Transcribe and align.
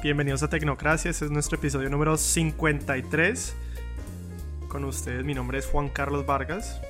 Bienvenidos 0.00 0.44
a 0.44 0.48
Tecnocracia, 0.48 1.10
este 1.10 1.24
es 1.24 1.32
nuestro 1.32 1.58
episodio 1.58 1.90
número 1.90 2.16
53. 2.16 3.56
Con 4.68 4.84
ustedes, 4.84 5.24
mi 5.24 5.34
nombre 5.34 5.58
es 5.58 5.66
Juan 5.66 5.88
Carlos 5.88 6.24
Vargas. 6.24 6.80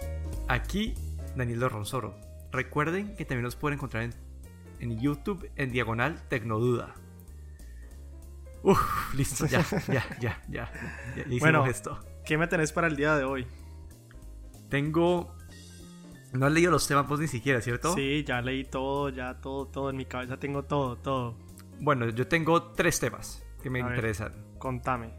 Aquí, 0.46 0.92
Daniel 1.34 1.71
Ronsoro. 1.71 2.15
Recuerden 2.52 3.17
que 3.17 3.25
también 3.25 3.44
nos 3.44 3.57
pueden 3.57 3.79
encontrar 3.79 4.02
en, 4.02 4.15
en 4.81 5.00
YouTube 5.00 5.50
en 5.57 5.73
diagonal 5.73 6.21
Tecnoduda. 6.29 6.94
Uf, 8.62 9.14
listo, 9.14 9.46
ya, 9.46 9.64
ya, 9.88 10.04
ya, 10.20 10.43
ya. 10.50 10.70
ya 11.16 11.25
bueno, 11.40 11.64
esto. 11.64 11.98
¿qué 12.27 12.36
me 12.36 12.46
tenés 12.46 12.72
para 12.72 12.88
el 12.88 12.96
día 12.96 13.16
de 13.16 13.25
hoy? 13.25 13.46
Tengo. 14.68 15.34
No 16.34 16.45
has 16.45 16.52
leído 16.52 16.70
los 16.70 16.86
temas 16.86 17.09
vos 17.09 17.20
ni 17.20 17.29
siquiera, 17.29 17.62
¿cierto? 17.62 17.95
Sí, 17.95 18.22
ya 18.27 18.43
leí 18.43 18.64
todo, 18.64 19.09
ya 19.09 19.40
todo, 19.40 19.64
todo. 19.66 19.88
En 19.88 19.96
mi 19.96 20.04
cabeza 20.04 20.36
tengo 20.36 20.64
todo, 20.64 20.96
todo. 20.96 21.48
Bueno, 21.81 22.09
yo 22.09 22.27
tengo 22.27 22.73
tres 22.73 23.01
temas 23.01 23.43
que 23.63 23.71
me 23.71 23.81
A 23.81 23.87
ver. 23.87 23.95
interesan. 23.97 24.33
Contame. 24.59 25.13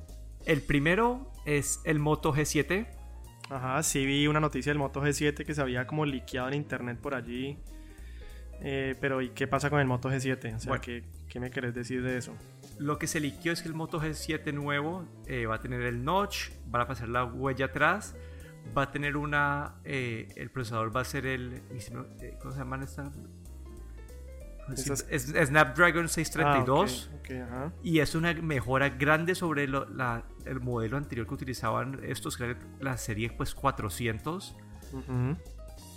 El 0.46 0.62
primero 0.62 1.32
es 1.46 1.80
el 1.84 2.00
Moto 2.00 2.34
G7. 2.34 2.88
Ajá, 3.50 3.82
sí 3.84 4.06
vi 4.06 4.28
una 4.28 4.40
noticia 4.40 4.72
del 4.72 4.80
Moto 4.80 5.02
G7 5.02 5.46
que 5.46 5.54
se 5.56 5.62
había 5.62 5.88
como 5.88 6.06
liqueado 6.06 6.50
en 6.50 6.54
internet 6.56 7.00
por 7.00 7.16
allí. 7.16 7.58
Eh, 8.62 8.96
pero 9.00 9.22
¿y 9.22 9.30
qué 9.30 9.48
pasa 9.48 9.70
con 9.70 9.80
el 9.80 9.88
Moto 9.88 10.10
G7? 10.10 10.56
O 10.56 10.60
sea, 10.60 10.70
Bueno. 10.70 10.82
¿qué, 10.84 11.04
qué 11.30 11.40
me 11.40 11.50
querés 11.50 11.74
decir 11.74 12.04
de 12.04 12.18
eso? 12.18 12.36
Lo 12.78 13.00
que 13.00 13.08
se 13.08 13.20
liqueó 13.20 13.52
es 13.54 13.62
que 13.62 13.68
el 13.70 13.74
Moto 13.74 14.00
G7 14.02 14.54
nuevo 14.54 15.06
eh, 15.28 15.46
va 15.46 15.56
a 15.56 15.60
tener 15.60 15.82
el 15.82 16.04
notch, 16.04 16.50
van 16.68 16.82
a 16.84 16.88
pasar 16.88 17.10
la 17.10 17.24
huella 17.26 17.66
atrás, 17.66 18.16
va 18.78 18.84
a 18.84 18.92
tener 18.92 19.18
una. 19.18 19.76
eh, 19.86 20.28
el 20.36 20.50
procesador 20.52 20.96
va 20.96 21.02
a 21.02 21.06
ser 21.06 21.26
el. 21.26 21.62
¿Cómo 22.42 22.52
se 22.54 22.60
llaman 22.60 22.84
estas? 22.84 23.18
Esas- 24.74 25.06
Es, 25.10 25.30
es 25.34 25.48
Snapdragon 25.50 26.08
632 26.10 27.10
Ah, 27.32 27.48
ajá. 27.48 27.74
y 27.84 28.00
es 28.00 28.16
una 28.16 28.34
mejora 28.34 28.90
grande 28.90 29.36
sobre 29.36 29.68
lo- 29.68 29.86
la- 29.90 30.24
el 30.46 30.60
modelo 30.62 30.98
anterior 30.98 31.28
que 31.28 31.34
utilizaban 31.34 32.00
estos, 32.04 32.38
que 32.38 32.46
era 32.46 32.60
la 32.80 32.98
serie 32.98 33.30
pues 33.32 33.54
400. 33.56 34.56
Ujú. 34.94 35.38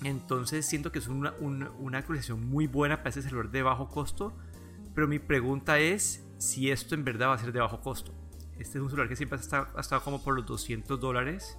Entonces 0.04 0.66
siento 0.66 0.90
que 0.92 0.98
es 0.98 1.08
una, 1.08 1.32
un- 1.40 1.68
una 1.78 1.98
actualización 1.98 2.44
muy 2.48 2.66
buena 2.66 2.98
para 2.98 3.10
ese 3.10 3.22
celular 3.22 3.50
de 3.50 3.62
bajo 3.62 3.88
costo. 3.88 4.32
Pero 4.94 5.08
mi 5.08 5.18
pregunta 5.18 5.78
es 5.78 6.24
si 6.38 6.70
esto 6.70 6.94
en 6.94 7.04
verdad 7.04 7.28
va 7.28 7.34
a 7.34 7.38
ser 7.38 7.52
de 7.52 7.60
bajo 7.60 7.80
costo. 7.80 8.12
Este 8.58 8.78
es 8.78 8.82
un 8.82 8.90
celular 8.90 9.08
que 9.08 9.16
siempre 9.16 9.38
ha 9.38 9.40
estado, 9.40 9.68
ha 9.76 9.80
estado 9.80 10.02
como 10.02 10.22
por 10.22 10.34
los 10.34 10.44
200 10.46 10.98
dólares. 11.00 11.56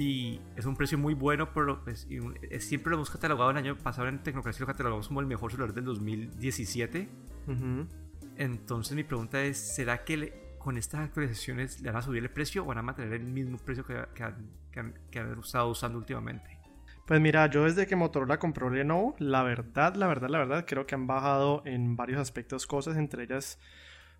Y 0.00 0.40
es 0.54 0.64
un 0.64 0.76
precio 0.76 0.96
muy 0.96 1.14
bueno, 1.14 1.52
pero 1.52 1.82
pues, 1.82 2.06
siempre 2.60 2.90
lo 2.90 2.96
hemos 2.98 3.10
catalogado 3.10 3.50
el 3.50 3.56
año 3.56 3.76
pasado 3.76 4.06
en 4.06 4.22
Tecnocracia, 4.22 4.60
lo 4.60 4.68
catalogamos 4.68 5.08
como 5.08 5.18
el 5.20 5.26
mejor 5.26 5.50
celular 5.50 5.74
del 5.74 5.84
2017. 5.86 7.08
Ujú. 7.48 7.88
Entonces 8.36 8.94
mi 8.94 9.02
pregunta 9.02 9.42
es, 9.42 9.58
¿será 9.58 10.04
que 10.04 10.16
le- 10.16 10.32
con 10.58 10.78
estas 10.78 11.00
actualizaciones 11.00 11.80
le 11.80 11.90
van 11.90 11.98
a 11.98 12.02
subir 12.02 12.22
el 12.22 12.30
precio 12.30 12.62
o 12.62 12.66
van 12.66 12.78
a 12.78 12.82
mantener 12.82 13.14
el 13.14 13.24
mismo 13.24 13.58
precio 13.58 13.84
que, 13.84 14.00
que 14.14 14.22
han, 14.22 14.50
que 14.70 14.78
han- 14.78 14.94
que 15.10 15.18
han 15.18 15.36
estado 15.40 15.68
usando 15.68 15.98
últimamente? 15.98 16.60
Pues 17.04 17.20
mira, 17.20 17.46
yo 17.50 17.64
desde 17.64 17.88
que 17.88 17.96
Motorola 17.96 18.38
compró 18.38 18.70
Lenovo, 18.70 19.16
la 19.18 19.42
verdad, 19.42 19.96
la 19.96 20.06
verdad, 20.06 20.28
la 20.28 20.38
verdad, 20.38 20.64
creo 20.64 20.86
que 20.86 20.94
han 20.94 21.08
bajado 21.08 21.62
en 21.64 21.96
varios 21.96 22.20
aspectos 22.20 22.68
cosas, 22.68 22.96
entre 22.98 23.24
ellas, 23.24 23.58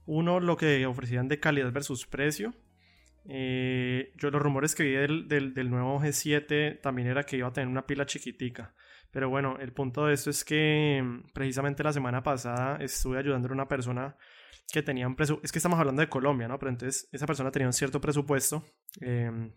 uno, 0.06 0.40
lo 0.40 0.56
que 0.56 0.84
ofrecían 0.86 1.28
de 1.28 1.38
calidad 1.38 1.70
versus 1.70 2.04
precio. 2.04 2.52
Eh, 3.28 4.12
yo 4.16 4.30
los 4.30 4.40
rumores 4.42 4.74
que 4.74 4.84
vi 4.84 4.92
del, 4.92 5.28
del- 5.28 5.70
nuevo 5.70 6.00
G7 6.00 6.78
también 6.82 7.08
era 7.08 7.24
que 7.24 7.36
iba 7.36 7.48
a 7.48 7.52
tener 7.52 7.68
una 7.68 7.86
pila 7.86 8.06
chiquitica. 8.06 8.74
Pero 9.10 9.28
bueno, 9.28 9.56
el 9.60 9.72
punto 9.72 10.06
de 10.06 10.14
esto 10.14 10.30
es 10.30 10.44
que 10.44 11.02
mm, 11.04 11.32
precisamente 11.32 11.82
la 11.84 11.92
semana 11.92 12.22
pasada 12.22 12.78
estuve 12.82 13.18
ayudando 13.18 13.48
a 13.48 13.52
una 13.52 13.68
persona 13.68 14.16
que 14.72 14.82
tenía 14.82 15.06
un 15.06 15.16
presupuesto, 15.16 15.46
es 15.46 15.52
que 15.52 15.58
estamos 15.58 15.78
hablando 15.78 16.00
de 16.02 16.08
Colombia, 16.08 16.48
¿no? 16.48 16.58
Pero 16.58 16.70
entonces 16.70 17.08
esa 17.12 17.26
persona 17.26 17.50
tenía 17.50 17.68
un 17.68 17.72
cierto 17.72 18.00
presupuesto. 18.00 18.64
em, 19.00 19.52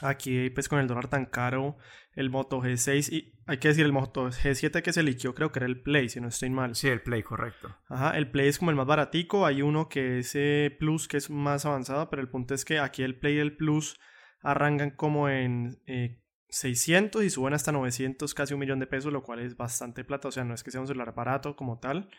aquí 0.00 0.50
pues 0.50 0.68
con 0.68 0.78
el 0.78 0.86
dólar 0.86 1.08
tan 1.08 1.26
caro 1.26 1.76
el 2.14 2.30
Moto 2.30 2.60
G6 2.60 3.12
y 3.12 3.34
hay 3.46 3.58
que 3.58 3.68
decir 3.68 3.84
el 3.84 3.92
Moto 3.92 4.28
G7 4.28 4.82
que 4.82 4.92
se 4.92 5.02
liqueó 5.02 5.34
creo 5.34 5.52
que 5.52 5.60
era 5.60 5.66
el 5.66 5.82
Play 5.82 6.08
si 6.08 6.20
no 6.20 6.28
estoy 6.28 6.50
mal. 6.50 6.74
Sí, 6.74 6.88
el 6.88 7.02
Play, 7.02 7.22
correcto. 7.22 7.76
Ajá, 7.88 8.16
el 8.16 8.30
Play 8.30 8.48
es 8.48 8.58
como 8.58 8.70
el 8.70 8.76
más 8.76 8.86
baratico, 8.86 9.46
hay 9.46 9.62
uno 9.62 9.88
que 9.88 10.18
es 10.18 10.32
eh, 10.34 10.74
Plus 10.78 11.08
que 11.08 11.16
es 11.16 11.30
más 11.30 11.66
avanzado, 11.66 12.10
pero 12.10 12.22
el 12.22 12.28
punto 12.28 12.54
es 12.54 12.64
que 12.64 12.78
aquí 12.78 13.02
el 13.02 13.18
Play 13.18 13.36
y 13.36 13.40
el 13.40 13.56
Plus 13.56 13.98
arrancan 14.42 14.90
como 14.90 15.28
en 15.28 15.80
eh, 15.86 16.20
600 16.48 17.24
y 17.24 17.30
suben 17.30 17.54
hasta 17.54 17.72
900, 17.72 18.34
casi 18.34 18.54
un 18.54 18.60
millón 18.60 18.80
de 18.80 18.86
pesos, 18.86 19.12
lo 19.12 19.22
cual 19.22 19.40
es 19.40 19.56
bastante 19.56 20.04
plata, 20.04 20.28
o 20.28 20.32
sea, 20.32 20.44
no 20.44 20.54
es 20.54 20.62
que 20.62 20.70
sea 20.70 20.80
un 20.80 20.86
celular 20.86 21.14
barato 21.14 21.56
como 21.56 21.78
tal. 21.78 22.10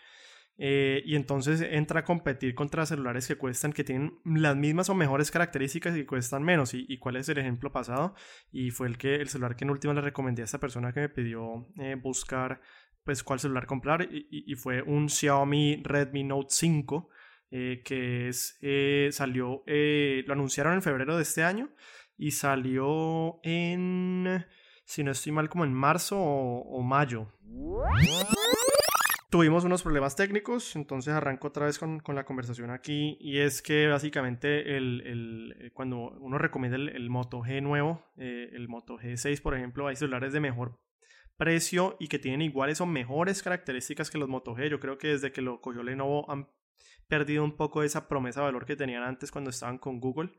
Eh, 0.63 1.01
y 1.07 1.15
entonces 1.15 1.59
entra 1.59 2.01
a 2.01 2.03
competir 2.03 2.53
contra 2.53 2.85
celulares 2.85 3.27
que 3.27 3.35
cuestan, 3.35 3.73
que 3.73 3.83
tienen 3.83 4.19
las 4.23 4.55
mismas 4.55 4.91
o 4.91 4.93
mejores 4.93 5.31
características 5.31 5.95
y 5.95 6.01
que 6.01 6.05
cuestan 6.05 6.43
menos. 6.43 6.75
¿Y, 6.75 6.99
cuál 6.99 7.15
es 7.15 7.27
el 7.29 7.39
ejemplo 7.39 7.71
pasado? 7.71 8.13
Y 8.51 8.69
fue 8.69 8.87
el 8.87 8.99
que 8.99 9.15
el 9.15 9.27
celular 9.27 9.55
que 9.55 9.63
en 9.63 9.71
última 9.71 9.95
le 9.95 10.01
recomendé 10.01 10.43
a 10.43 10.45
esta 10.45 10.59
persona 10.59 10.93
que 10.93 10.99
me 10.99 11.09
pidió 11.09 11.67
eh, 11.79 11.95
buscar 11.95 12.61
pues 13.03 13.23
cuál 13.23 13.39
celular 13.39 13.65
comprar 13.65 14.03
y, 14.03 14.27
y- 14.29 14.53
fue 14.53 14.83
un 14.83 15.09
Xiaomi 15.09 15.81
Redmi 15.83 16.23
Note 16.25 16.49
5 16.51 17.09
eh, 17.49 17.81
que 17.83 18.27
es 18.27 18.59
eh, 18.61 19.09
salió 19.11 19.63
lo 19.65 20.33
anunciaron 20.33 20.75
en 20.75 20.83
febrero 20.83 21.15
de 21.17 21.23
este 21.23 21.43
año 21.43 21.71
y 22.19 22.29
salió 22.29 23.39
en 23.41 24.45
si 24.85 25.03
no 25.03 25.09
estoy 25.09 25.31
mal 25.31 25.49
como 25.49 25.65
en 25.65 25.73
marzo 25.73 26.19
o, 26.19 26.61
o 26.61 26.83
mayo 26.83 27.33
Tuvimos 29.31 29.63
unos 29.63 29.81
problemas 29.81 30.17
técnicos, 30.17 30.75
entonces 30.75 31.13
arranco 31.13 31.47
otra 31.47 31.65
vez 31.65 31.79
con, 31.79 32.01
con 32.01 32.15
la 32.15 32.25
conversación 32.25 32.69
aquí 32.69 33.17
y 33.21 33.37
es 33.37 33.61
que 33.61 33.87
básicamente 33.87 34.75
el, 34.75 35.01
el- 35.05 35.55
eh, 35.57 35.71
cuando 35.73 36.09
uno 36.19 36.37
recomienda 36.37 36.75
el, 36.75 37.09
Moto 37.09 37.39
G 37.41 37.61
nuevo, 37.61 38.03
eh, 38.17 38.49
el 38.51 38.67
Moto 38.67 38.97
G6 38.99 39.41
por 39.41 39.55
ejemplo, 39.55 39.87
hay 39.87 39.95
celulares 39.95 40.33
de 40.33 40.41
mejor 40.41 40.81
precio 41.37 41.95
y 41.97 42.09
que 42.09 42.19
tienen 42.19 42.41
iguales 42.41 42.81
o 42.81 42.85
mejores 42.85 43.41
características 43.41 44.11
que 44.11 44.17
los 44.17 44.27
Moto 44.27 44.53
G. 44.53 44.69
Yo 44.69 44.81
creo 44.81 44.97
que 44.97 45.07
desde 45.07 45.31
que 45.31 45.41
lo 45.41 45.61
cogió 45.61 45.81
Lenovo 45.81 46.29
han 46.29 46.49
perdido 47.07 47.45
un 47.45 47.55
poco 47.55 47.83
esa 47.83 48.09
promesa 48.09 48.41
de 48.41 48.47
valor 48.47 48.65
que 48.65 48.75
tenían 48.75 49.03
antes 49.03 49.31
cuando 49.31 49.49
estaban 49.49 49.77
con 49.77 50.01
Google. 50.01 50.31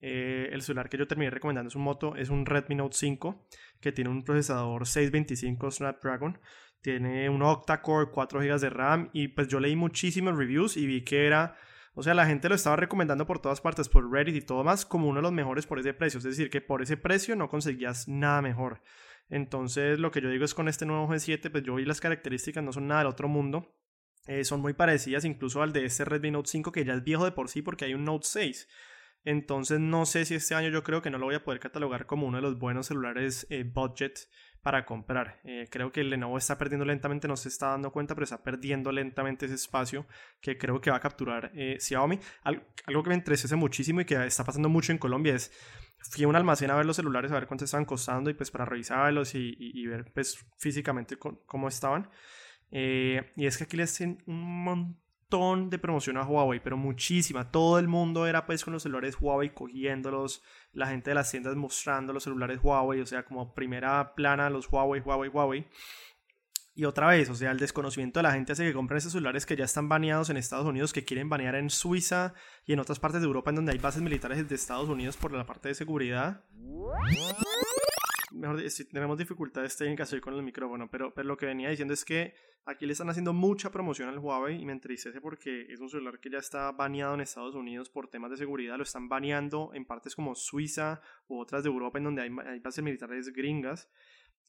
Eh, 0.00 0.48
el 0.52 0.62
celular 0.62 0.88
que 0.88 0.96
yo 0.96 1.06
terminé 1.06 1.30
recomendando 1.30 1.68
es 1.68 1.76
un 1.76 1.82
Moto, 1.82 2.16
es 2.16 2.30
un 2.30 2.46
Redmi 2.46 2.74
Note 2.74 2.96
5 2.96 3.46
que 3.80 3.92
tiene 3.92 4.08
un 4.08 4.24
procesador 4.24 4.86
625 4.86 5.70
Snapdragon, 5.70 6.38
tiene 6.80 7.28
un 7.28 7.42
octa-core, 7.42 8.10
4 8.10 8.40
GB 8.40 8.58
de 8.60 8.70
RAM 8.70 9.10
y 9.12 9.28
pues 9.28 9.48
yo 9.48 9.60
leí 9.60 9.76
muchísimos 9.76 10.36
reviews 10.36 10.78
y 10.78 10.86
vi 10.86 11.04
que 11.04 11.26
era, 11.26 11.56
o 11.94 12.02
sea, 12.02 12.14
la 12.14 12.24
gente 12.24 12.48
lo 12.48 12.54
estaba 12.54 12.76
recomendando 12.76 13.26
por 13.26 13.40
todas 13.40 13.60
partes, 13.60 13.90
por 13.90 14.10
Reddit 14.10 14.36
y 14.36 14.40
todo 14.40 14.64
más, 14.64 14.86
como 14.86 15.08
uno 15.08 15.18
de 15.18 15.22
los 15.22 15.32
mejores 15.32 15.66
por 15.66 15.78
ese 15.78 15.92
precio, 15.92 16.18
es 16.18 16.24
decir, 16.24 16.48
que 16.48 16.62
por 16.62 16.80
ese 16.80 16.96
precio 16.96 17.36
no 17.36 17.48
conseguías 17.48 18.08
nada 18.08 18.40
mejor. 18.40 18.82
Entonces, 19.28 19.98
lo 19.98 20.10
que 20.10 20.20
yo 20.20 20.30
digo 20.30 20.44
es 20.44 20.54
con 20.54 20.68
este 20.68 20.86
nuevo 20.86 21.06
G7, 21.08 21.52
pues 21.52 21.62
yo 21.62 21.74
vi 21.74 21.84
las 21.84 22.00
características, 22.00 22.64
no 22.64 22.72
son 22.72 22.88
nada 22.88 23.02
del 23.02 23.08
otro 23.08 23.28
mundo. 23.28 23.76
Eh, 24.26 24.44
son 24.44 24.60
muy 24.60 24.74
parecidas 24.74 25.24
incluso 25.24 25.62
al 25.62 25.72
de 25.72 25.84
este 25.86 26.04
Redmi 26.04 26.30
Note 26.30 26.50
5 26.50 26.72
que 26.72 26.84
ya 26.84 26.92
es 26.92 27.02
viejo 27.02 27.24
de 27.24 27.32
por 27.32 27.48
sí 27.48 27.62
porque 27.62 27.86
hay 27.86 27.94
un 27.94 28.04
Note 28.04 28.26
6. 28.28 28.68
Entonces 29.24 29.80
no 29.80 30.06
sé 30.06 30.24
si 30.24 30.34
este 30.34 30.54
año 30.54 30.68
yo 30.70 30.82
creo 30.82 31.02
que 31.02 31.10
no 31.10 31.18
lo 31.18 31.26
voy 31.26 31.34
a 31.34 31.44
poder 31.44 31.60
catalogar 31.60 32.06
como 32.06 32.26
uno 32.26 32.38
de 32.38 32.42
los 32.42 32.58
buenos 32.58 32.86
celulares 32.86 33.46
eh, 33.50 33.64
budget 33.64 34.18
para 34.62 34.84
comprar. 34.84 35.40
Eh, 35.44 35.68
creo 35.70 35.90
que 35.92 36.00
el 36.02 36.10
Lenovo 36.10 36.36
está 36.36 36.58
perdiendo 36.58 36.84
lentamente, 36.84 37.26
no 37.28 37.36
se 37.36 37.48
está 37.48 37.68
dando 37.68 37.92
cuenta, 37.92 38.14
pero 38.14 38.24
está 38.24 38.42
perdiendo 38.42 38.92
lentamente 38.92 39.46
ese 39.46 39.54
espacio 39.54 40.06
que 40.40 40.58
creo 40.58 40.80
que 40.80 40.90
va 40.90 40.96
a 40.98 41.00
capturar 41.00 41.50
eh, 41.54 41.76
Xiaomi. 41.80 42.18
Al- 42.42 42.66
algo 42.86 43.02
que 43.02 43.08
me 43.10 43.14
entristece 43.14 43.56
muchísimo 43.56 44.00
y 44.00 44.04
que 44.04 44.26
está 44.26 44.44
pasando 44.44 44.68
mucho 44.68 44.92
en 44.92 44.98
Colombia 44.98 45.34
es 45.34 45.50
fui 46.10 46.24
a 46.24 46.28
un 46.28 46.36
almacén 46.36 46.70
a 46.70 46.76
ver 46.76 46.86
los 46.86 46.96
celulares, 46.96 47.30
a 47.30 47.34
ver 47.34 47.46
cuánto 47.46 47.64
estaban 47.66 47.84
costando 47.84 48.30
y 48.30 48.34
pues 48.34 48.50
para 48.50 48.64
revisarlos 48.64 49.34
y, 49.34 49.54
y- 49.58 49.86
ver 49.86 50.10
pues 50.12 50.38
físicamente 50.58 51.16
cómo 51.18 51.68
estaban. 51.68 52.10
Y 52.70 53.46
es 53.46 53.58
que 53.58 53.64
aquí 53.64 53.76
le 53.76 53.82
hacen 53.84 54.22
un 54.26 54.64
montón 54.64 55.00
de 55.30 55.78
promoción 55.78 56.16
a 56.16 56.24
Huawei, 56.24 56.60
pero 56.60 56.76
muchísima. 56.76 57.50
Todo 57.52 57.78
el 57.78 57.86
mundo 57.86 58.26
era 58.26 58.46
pues 58.46 58.64
con 58.64 58.72
los 58.72 58.82
celulares 58.82 59.16
Huawei 59.20 59.54
cogiéndolos, 59.54 60.42
la 60.72 60.88
gente 60.88 61.10
de 61.10 61.14
las 61.14 61.30
tiendas 61.30 61.54
mostrando 61.54 62.12
los 62.12 62.24
celulares 62.24 62.58
Huawei, 62.62 63.00
o 63.00 63.06
sea, 63.06 63.24
como 63.24 63.54
primera 63.54 64.14
plana 64.16 64.50
los 64.50 64.68
Huawei, 64.68 65.00
Huawei, 65.00 65.30
Huawei. 65.30 65.66
Y 66.74 66.84
otra 66.84 67.08
vez, 67.08 67.30
o 67.30 67.34
sea, 67.34 67.52
el 67.52 67.58
desconocimiento 67.58 68.18
de 68.18 68.24
la 68.24 68.32
gente 68.32 68.52
hace 68.52 68.64
que 68.64 68.72
compren 68.72 68.98
esos 68.98 69.12
celulares 69.12 69.46
que 69.46 69.56
ya 69.56 69.64
están 69.64 69.88
baneados 69.88 70.30
en 70.30 70.36
Estados 70.36 70.66
Unidos, 70.66 70.92
que 70.92 71.04
quieren 71.04 71.28
banear 71.28 71.54
en 71.54 71.70
Suiza 71.70 72.34
y 72.66 72.72
en 72.72 72.80
otras 72.80 72.98
partes 72.98 73.20
de 73.20 73.26
Europa 73.26 73.50
en 73.50 73.56
donde 73.56 73.72
hay 73.72 73.78
bases 73.78 74.02
militares 74.02 74.48
de 74.48 74.54
Estados 74.54 74.88
Unidos 74.88 75.16
por 75.16 75.32
la 75.32 75.46
parte 75.46 75.68
de 75.68 75.74
seguridad. 75.74 76.44
Mejor 78.32 78.62
tenemos 78.92 79.18
dificultades 79.18 79.76
técnicas 79.76 80.12
hoy 80.12 80.20
con 80.20 80.34
el 80.34 80.42
micrófono, 80.42 80.90
pero 80.90 81.12
lo 81.16 81.36
que 81.36 81.46
venía 81.46 81.70
diciendo 81.70 81.94
es 81.94 82.04
que 82.04 82.34
aquí 82.64 82.86
le 82.86 82.92
están 82.92 83.10
haciendo 83.10 83.32
mucha 83.32 83.70
promoción 83.70 84.08
al 84.08 84.18
Huawei 84.18 84.60
y 84.60 84.64
me 84.64 84.72
entristece 84.72 85.20
porque 85.20 85.66
es 85.72 85.80
un 85.80 85.88
celular 85.88 86.20
que 86.20 86.30
ya 86.30 86.38
está 86.38 86.70
baneado 86.72 87.14
en 87.14 87.20
Estados 87.20 87.54
Unidos 87.54 87.88
por 87.88 88.08
temas 88.08 88.30
de 88.30 88.36
seguridad, 88.36 88.76
lo 88.76 88.82
están 88.82 89.08
baneando 89.08 89.70
en 89.74 89.84
partes 89.84 90.14
como 90.14 90.34
Suiza 90.34 91.00
u 91.28 91.38
otras 91.38 91.62
de 91.62 91.70
Europa 91.70 91.98
en 91.98 92.04
donde 92.04 92.22
hay, 92.22 92.30
hay 92.46 92.60
bases 92.60 92.84
militares 92.84 93.32
gringas 93.32 93.90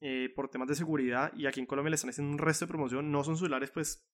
eh, 0.02 0.32
por 0.36 0.50
temas 0.50 0.68
de 0.68 0.76
seguridad 0.76 1.32
y 1.36 1.46
aquí 1.46 1.60
en 1.60 1.66
Colombia 1.66 1.92
le 1.92 1.96
están 1.96 2.10
haciendo 2.10 2.34
un 2.34 2.40
resto 2.40 2.66
de 2.66 2.70
promoción, 2.70 3.12
no 3.12 3.24
son 3.24 3.38
celulares 3.38 3.72
pues 3.72 4.08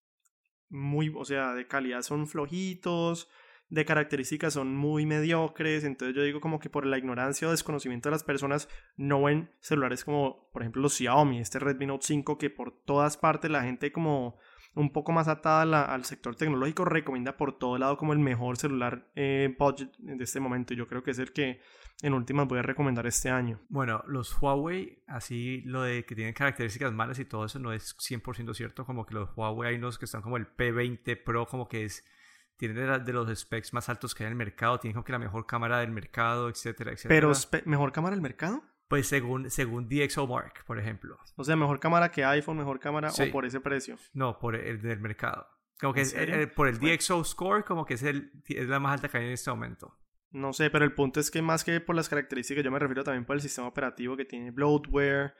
muy, 0.69 1.13
o 1.15 1.25
sea, 1.25 1.53
de 1.53 1.67
calidad 1.67 2.01
son 2.01 2.27
flojitos, 2.27 3.29
de 3.69 3.85
características 3.85 4.53
son 4.53 4.75
muy 4.75 5.05
mediocres, 5.05 5.83
entonces 5.83 6.15
yo 6.15 6.23
digo 6.23 6.39
como 6.39 6.59
que 6.59 6.69
por 6.69 6.85
la 6.85 6.97
ignorancia 6.97 7.47
o 7.47 7.51
desconocimiento 7.51 8.09
de 8.09 8.11
las 8.11 8.23
personas 8.23 8.69
no 8.95 9.23
ven 9.23 9.49
celulares 9.59 10.05
como 10.05 10.49
por 10.53 10.61
ejemplo 10.61 10.81
los 10.81 10.95
Xiaomi, 10.95 11.39
este 11.39 11.59
Redmi 11.59 11.85
Note 11.85 12.05
5 12.05 12.37
que 12.37 12.49
por 12.49 12.71
todas 12.71 13.17
partes 13.17 13.51
la 13.51 13.63
gente 13.63 13.91
como 13.91 14.37
un 14.73 14.91
poco 14.93 15.11
más 15.11 15.27
atada 15.27 15.83
al 15.85 16.05
sector 16.05 16.35
tecnológico 16.35 16.85
recomienda 16.85 17.35
por 17.35 17.57
todo 17.57 17.77
lado 17.77 17.97
como 17.97 18.13
el 18.13 18.19
mejor 18.19 18.57
celular 18.57 19.11
eh, 19.15 19.53
budget 19.57 19.91
de 19.97 20.23
este 20.23 20.39
momento 20.39 20.73
yo 20.73 20.87
creo 20.87 21.03
que 21.03 21.11
es 21.11 21.19
el 21.19 21.33
que 21.33 21.59
en 22.03 22.13
últimas 22.13 22.47
voy 22.47 22.59
a 22.59 22.61
recomendar 22.61 23.07
este 23.07 23.29
año. 23.29 23.59
Bueno, 23.69 24.03
los 24.07 24.39
Huawei, 24.39 25.03
así 25.07 25.61
lo 25.65 25.81
de 25.81 26.05
que 26.05 26.13
tienen 26.13 26.33
características 26.33 26.93
malas 26.93 27.17
y 27.17 27.25
todo 27.25 27.45
eso 27.45 27.57
no 27.59 27.73
es 27.73 27.97
100% 27.97 28.53
cierto, 28.53 28.85
como 28.85 29.05
que 29.05 29.15
los 29.15 29.35
Huawei 29.35 29.69
hay 29.71 29.75
unos 29.77 29.97
que 29.97 30.05
están 30.05 30.21
como 30.21 30.37
el 30.37 30.45
P20 30.45 31.23
Pro, 31.23 31.47
como 31.47 31.67
que 31.67 31.85
es 31.85 32.05
tiene 32.57 33.00
de, 33.00 33.13
los 33.13 33.39
specs 33.39 33.74
más 33.74 33.88
altos 33.88 34.13
que 34.13 34.24
hay 34.24 34.27
en 34.27 34.33
el 34.33 34.38
mercado, 34.38 34.80
tiene 34.80 34.94
como 34.94 35.04
que 35.04 35.12
la 35.12 35.19
mejor 35.19 35.45
cámara 35.45 35.80
del 35.80 35.92
mercado, 35.92 36.50
etcétera, 36.50 36.92
etcétera. 36.92 37.15
¿Pero 37.15 37.31
mejor 37.65 37.92
cámara 37.92 38.15
del 38.15 38.21
mercado? 38.21 38.63
Pues 38.88 39.07
según, 39.07 39.50
según 39.50 39.88
DxOMark, 39.89 40.63
por 40.65 40.80
ejemplo. 40.80 41.18
O 41.36 41.44
sea, 41.44 41.56
mejor 41.56 41.80
cámara 41.80 42.09
que 42.09 42.24
iPhone, 42.24 42.57
mejor 42.57 42.80
cámara 42.80 43.09
o 43.12 43.31
por 43.31 43.45
ese 43.45 43.59
precio. 43.59 43.98
No, 44.13 44.39
por 44.39 44.56
el 44.56 44.81
del 44.81 45.00
mercado. 45.00 45.48
Como 45.80 45.94
que 45.94 46.01
es, 46.01 46.15
por 46.56 46.68
el 46.68 46.80
DxO 46.80 47.24
Score, 47.24 47.63
como 47.63 47.86
que 47.86 47.94
es, 47.94 48.04
el, 48.04 48.31
es 48.48 48.68
la 48.68 48.80
más 48.80 48.94
alta 48.94 49.10
que 49.10 49.18
hay 49.18 49.25
en 49.25 49.33
este 49.33 49.51
momento. 49.51 49.95
No 50.31 50.53
sé, 50.53 50.69
pero 50.69 50.86
el 50.86 50.94
punto 50.94 51.19
es 51.19 51.30
que 51.30 51.42
más 51.42 51.63
que 51.63 51.80
por 51.80 51.95
las 51.95 52.10
características, 52.10 52.63
yo 52.63 52.71
me 52.71 52.80
refiero 52.80 53.03
también 53.03 53.25
por 53.25 53.36
el 53.36 53.42
sistema 53.42 53.68
operativo 53.68 54.18
que 54.18 54.25
tiene 54.25 54.51
bloatware. 54.51 55.33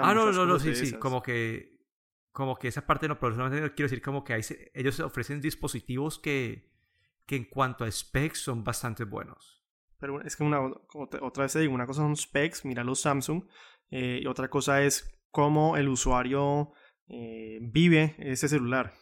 ah, 0.00 0.14
no, 0.14 0.30
no, 0.30 0.46
no, 0.46 0.58
sí, 0.58 0.74
sí. 0.74 0.92
Como 0.92 1.22
que 1.22 1.79
como 2.32 2.56
que 2.56 2.68
esa 2.68 2.86
parte 2.86 3.08
no, 3.08 3.18
pero 3.18 3.34
solamente 3.34 3.74
quiero 3.74 3.88
decir 3.88 4.02
como 4.02 4.24
que 4.24 4.34
hay, 4.34 4.42
ellos 4.74 5.00
ofrecen 5.00 5.40
dispositivos 5.40 6.18
que, 6.18 6.70
que 7.26 7.36
en 7.36 7.44
cuanto 7.44 7.84
a 7.84 7.90
specs 7.90 8.40
son 8.40 8.64
bastante 8.64 9.04
buenos. 9.04 9.64
Pero 9.98 10.22
es 10.22 10.36
que 10.36 10.44
una, 10.44 10.60
otra 10.60 11.42
vez 11.42 11.52
te 11.52 11.60
digo, 11.60 11.74
una 11.74 11.86
cosa 11.86 12.02
son 12.02 12.16
specs, 12.16 12.64
mira 12.64 12.84
los 12.84 13.00
Samsung, 13.00 13.44
eh, 13.90 14.20
y 14.22 14.26
otra 14.26 14.48
cosa 14.48 14.82
es 14.82 15.20
cómo 15.30 15.76
el 15.76 15.88
usuario 15.88 16.72
eh, 17.06 17.58
vive 17.60 18.16
ese 18.18 18.48
celular. 18.48 18.94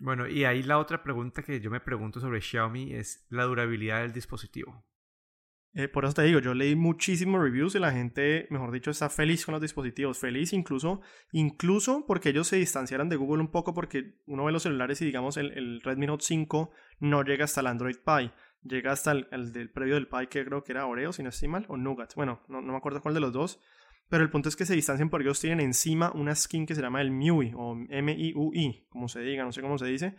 Bueno, 0.00 0.28
y 0.28 0.44
ahí 0.44 0.62
la 0.62 0.78
otra 0.78 1.02
pregunta 1.02 1.42
que 1.42 1.60
yo 1.60 1.70
me 1.70 1.80
pregunto 1.80 2.20
sobre 2.20 2.40
Xiaomi 2.40 2.94
es 2.94 3.26
la 3.30 3.44
durabilidad 3.44 4.02
del 4.02 4.12
dispositivo. 4.12 4.84
Eh, 5.78 5.86
por 5.86 6.04
eso 6.04 6.14
te 6.14 6.22
digo, 6.24 6.40
yo 6.40 6.54
leí 6.54 6.74
muchísimos 6.74 7.40
reviews 7.40 7.76
y 7.76 7.78
la 7.78 7.92
gente, 7.92 8.48
mejor 8.50 8.72
dicho, 8.72 8.90
está 8.90 9.08
feliz 9.08 9.44
con 9.44 9.52
los 9.52 9.62
dispositivos. 9.62 10.18
Feliz 10.18 10.52
incluso, 10.52 11.02
incluso 11.30 12.04
porque 12.04 12.30
ellos 12.30 12.48
se 12.48 12.56
distanciaron 12.56 13.08
de 13.08 13.14
Google 13.14 13.42
un 13.42 13.52
poco 13.52 13.74
porque 13.74 14.16
uno 14.26 14.44
ve 14.44 14.50
los 14.50 14.64
celulares 14.64 15.00
y 15.02 15.04
digamos 15.04 15.36
el, 15.36 15.80
Redmi 15.80 16.08
Note 16.08 16.24
5 16.26 16.72
no 16.98 17.22
llega 17.22 17.44
hasta 17.44 17.60
el 17.60 17.68
Android 17.68 17.94
Pie. 18.04 18.32
Llega 18.64 18.90
hasta 18.90 19.12
el, 19.12 19.52
del 19.52 19.70
previo 19.70 19.94
del 19.94 20.08
Pie 20.08 20.28
que 20.28 20.44
creo 20.44 20.64
que 20.64 20.72
era 20.72 20.84
Oreo, 20.84 21.12
si 21.12 21.22
no 21.22 21.28
estoy 21.28 21.46
mal, 21.46 21.64
o 21.68 21.76
Nougat. 21.76 22.12
Bueno, 22.16 22.42
no, 22.48 22.60
no 22.60 22.72
me 22.72 22.78
acuerdo 22.78 23.00
cuál 23.00 23.14
de 23.14 23.20
los 23.20 23.32
dos. 23.32 23.60
Pero 24.08 24.24
el 24.24 24.30
punto 24.30 24.48
es 24.48 24.56
que 24.56 24.66
se 24.66 24.74
distancian 24.74 25.10
porque 25.10 25.26
ellos 25.26 25.38
tienen 25.38 25.60
encima 25.60 26.10
una 26.12 26.34
skin 26.34 26.66
que 26.66 26.74
se 26.74 26.82
llama 26.82 27.02
el 27.02 27.12
MIUI 27.12 27.52
o 27.54 27.78
M-I-U-I, 27.88 28.88
como 28.88 29.06
se 29.06 29.20
diga, 29.20 29.44
no 29.44 29.52
sé 29.52 29.62
cómo 29.62 29.78
se 29.78 29.86
dice. 29.86 30.16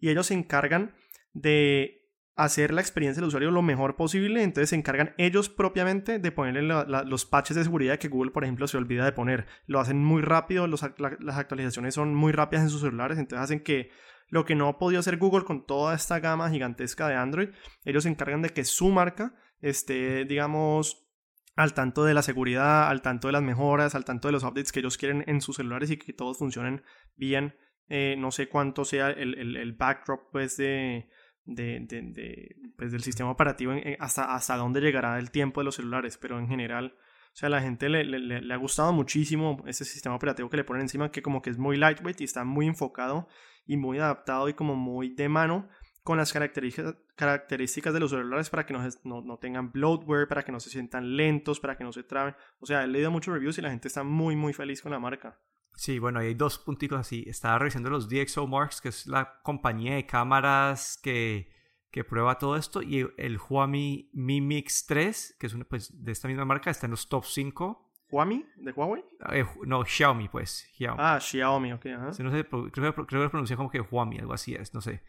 Y 0.00 0.10
ellos 0.10 0.26
se 0.26 0.34
encargan 0.34 0.94
de 1.32 2.07
hacer 2.38 2.72
la 2.72 2.80
experiencia 2.80 3.20
del 3.20 3.28
usuario 3.28 3.50
lo 3.50 3.62
mejor 3.62 3.96
posible, 3.96 4.44
entonces 4.44 4.70
se 4.70 4.76
encargan 4.76 5.12
ellos 5.18 5.48
propiamente 5.48 6.20
de 6.20 6.30
ponerle 6.30 6.62
los 6.62 7.26
patches 7.26 7.56
de 7.56 7.64
seguridad 7.64 7.98
que 7.98 8.06
Google, 8.06 8.30
por 8.30 8.44
ejemplo, 8.44 8.68
se 8.68 8.76
olvida 8.76 9.04
de 9.04 9.10
poner. 9.10 9.46
Lo 9.66 9.80
hacen 9.80 9.98
muy 9.98 10.22
rápido, 10.22 10.68
las 10.68 11.36
actualizaciones 11.36 11.94
son 11.94 12.14
muy 12.14 12.30
rápidas 12.30 12.62
en 12.62 12.70
sus 12.70 12.80
celulares, 12.80 13.18
entonces 13.18 13.42
hacen 13.42 13.64
que 13.64 13.90
lo 14.28 14.44
que 14.44 14.54
no 14.54 14.68
ha 14.68 14.78
podido 14.78 15.00
hacer 15.00 15.16
Google 15.16 15.44
con 15.44 15.66
toda 15.66 15.96
esta 15.96 16.20
gama 16.20 16.48
gigantesca 16.48 17.08
de 17.08 17.16
Android, 17.16 17.48
ellos 17.84 18.04
se 18.04 18.08
encargan 18.08 18.40
de 18.40 18.50
que 18.50 18.64
su 18.64 18.90
marca 18.90 19.34
esté, 19.60 20.24
digamos, 20.24 21.08
al 21.56 21.74
tanto 21.74 22.04
de 22.04 22.14
la 22.14 22.22
seguridad, 22.22 22.88
al 22.88 23.02
tanto 23.02 23.26
de 23.26 23.32
las 23.32 23.42
mejoras, 23.42 23.96
al 23.96 24.04
tanto 24.04 24.28
de 24.28 24.32
los 24.32 24.44
updates 24.44 24.70
que 24.70 24.78
ellos 24.78 24.96
quieren 24.96 25.24
en 25.26 25.40
sus 25.40 25.56
celulares 25.56 25.90
y 25.90 25.96
que 25.96 26.12
todos 26.12 26.38
funcionen 26.38 26.84
bien. 27.16 27.56
Eh, 27.88 28.14
no 28.16 28.30
sé 28.30 28.48
cuánto 28.48 28.84
sea 28.84 29.10
el, 29.10 29.34
el 29.34 29.72
backdrop 29.72 30.30
pues 30.30 30.56
de 30.56 31.08
de, 31.48 31.80
de, 31.80 32.56
pues 32.76 32.92
del 32.92 33.02
sistema 33.02 33.30
operativo 33.30 33.72
hasta, 33.98 34.34
hasta 34.34 34.56
dónde 34.56 34.80
llegará 34.80 35.18
el 35.18 35.30
tiempo 35.30 35.60
de 35.60 35.64
los 35.64 35.76
celulares, 35.76 36.18
pero 36.18 36.38
en 36.38 36.46
general, 36.46 36.94
o 37.32 37.36
sea, 37.36 37.48
la 37.48 37.60
gente 37.60 37.88
le, 37.88 38.04
le, 38.04 38.54
ha 38.54 38.56
gustado 38.56 38.92
muchísimo 38.92 39.62
ese 39.66 39.84
sistema 39.84 40.14
operativo 40.14 40.50
que 40.50 40.58
le 40.58 40.64
ponen 40.64 40.82
encima, 40.82 41.10
que 41.10 41.22
como 41.22 41.40
que 41.40 41.50
es 41.50 41.58
muy 41.58 41.76
lightweight 41.76 42.20
y 42.20 42.24
está 42.24 42.44
muy 42.44 42.66
enfocado 42.66 43.28
y 43.66 43.76
muy 43.76 43.98
adaptado 43.98 44.48
y 44.48 44.54
como 44.54 44.76
muy 44.76 45.14
de 45.14 45.28
mano 45.28 45.68
con 46.02 46.18
las 46.18 46.32
características 46.32 47.92
de 47.92 48.00
los 48.00 48.10
celulares 48.10 48.48
para 48.50 48.64
que 48.64 48.72
no, 48.72 48.82
no, 49.04 49.22
no, 49.22 49.38
tengan 49.38 49.72
bloatware, 49.72 50.26
para 50.26 50.42
que 50.42 50.52
no 50.52 50.60
se 50.60 50.70
sientan 50.70 51.16
lentos, 51.16 51.60
para 51.60 51.76
que 51.76 51.84
no 51.84 51.92
se 51.92 52.02
traben. 52.02 52.34
O 52.60 52.66
sea, 52.66 52.84
he 52.84 52.86
leído 52.86 53.10
muchos 53.10 53.34
reviews 53.34 53.58
y 53.58 53.62
la 53.62 53.70
gente 53.70 53.88
está 53.88 54.04
muy, 54.04 54.34
muy 54.34 54.54
feliz 54.54 54.80
con 54.80 54.92
la 54.92 54.98
marca. 54.98 55.38
Sí, 55.78 56.00
bueno, 56.00 56.18
hay 56.18 56.34
dos 56.34 56.58
puntitos 56.58 56.98
así. 56.98 57.22
Estaba 57.28 57.56
revisando 57.56 57.88
los 57.88 58.08
DxO 58.08 58.48
Marks, 58.48 58.80
que 58.80 58.88
es 58.88 59.06
la 59.06 59.40
compañía 59.44 59.94
de 59.94 60.06
cámaras 60.06 60.98
que, 61.00 61.52
que 61.92 62.02
prueba 62.02 62.36
todo 62.36 62.56
esto, 62.56 62.82
y 62.82 63.08
el 63.16 63.38
Huami 63.38 64.10
Mi 64.12 64.40
Mix 64.40 64.86
3, 64.86 65.36
que 65.38 65.46
es 65.46 65.54
una, 65.54 65.64
pues, 65.64 66.04
de 66.04 66.10
esta 66.10 66.26
misma 66.26 66.44
marca, 66.44 66.72
está 66.72 66.88
en 66.88 66.90
los 66.90 67.08
top 67.08 67.24
5. 67.24 67.92
¿Huami? 68.10 68.44
¿De 68.56 68.72
Huawei? 68.72 69.04
Eh, 69.30 69.44
no, 69.66 69.84
Xiaomi, 69.84 70.28
pues. 70.28 70.68
Ah, 70.98 71.20
Xiaomi, 71.20 71.72
ok. 71.72 71.86
Ajá. 71.86 72.06
no 72.24 72.32
sé, 72.32 72.44
creo, 72.44 72.72
creo, 72.72 73.06
que 73.06 73.16
lo 73.16 73.30
pronuncia 73.30 73.56
como 73.56 73.70
que 73.70 73.80
Huami, 73.80 74.18
algo 74.18 74.32
así 74.32 74.56
es, 74.56 74.74
no 74.74 74.80
sé. 74.80 75.04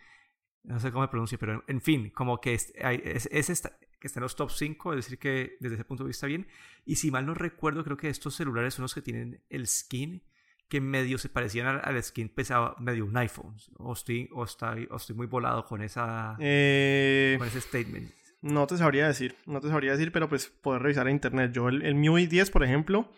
No 0.61 0.79
sé 0.79 0.91
cómo 0.91 1.03
se 1.03 1.09
pronuncia, 1.09 1.39
pero 1.39 1.63
en 1.65 1.81
fin, 1.81 2.11
como 2.11 2.39
que 2.39 2.53
es, 2.53 2.71
es, 2.75 3.27
es 3.31 3.49
esta, 3.49 3.75
que 3.99 4.05
está 4.05 4.19
en 4.19 4.23
los 4.23 4.35
top 4.35 4.51
5, 4.51 4.93
es 4.93 5.05
decir, 5.05 5.17
que 5.17 5.57
desde 5.61 5.77
ese 5.77 5.83
punto 5.83 6.03
de 6.03 6.09
vista 6.09 6.27
bien. 6.27 6.47
Y 6.85 6.97
si 6.97 7.09
mal 7.09 7.25
no 7.25 7.33
recuerdo, 7.33 7.83
creo 7.83 7.97
que 7.97 8.09
estos 8.09 8.35
celulares 8.35 8.75
son 8.75 8.83
los 8.83 8.93
que 8.93 9.01
tienen 9.01 9.41
el 9.49 9.65
skin 9.65 10.21
que 10.69 10.79
medio 10.79 11.17
se 11.17 11.29
parecían 11.29 11.81
al, 11.83 12.03
skin 12.03 12.29
pesaba 12.29 12.75
medio 12.79 13.05
un 13.05 13.17
iPhone. 13.17 13.55
O 13.77 13.93
estoy, 13.93 14.29
o 14.33 14.43
estoy, 14.43 14.87
estoy 14.95 15.15
muy 15.15 15.27
volado 15.27 15.65
con, 15.65 15.81
esa, 15.81 16.37
eh, 16.39 17.35
con 17.37 17.47
ese 17.47 17.59
statement. 17.59 18.11
No 18.41 18.67
te 18.67 18.77
sabría 18.77 19.07
decir, 19.07 19.35
no 19.45 19.59
te 19.59 19.67
sabría 19.67 19.91
decir, 19.91 20.11
pero 20.11 20.29
pues 20.29 20.47
poder 20.47 20.83
revisar 20.83 21.07
en 21.07 21.15
internet. 21.15 21.51
Yo 21.51 21.67
el, 21.67 21.81
el 21.81 21.95
MIUI 21.95 22.27
10, 22.27 22.51
por 22.51 22.63
ejemplo, 22.63 23.11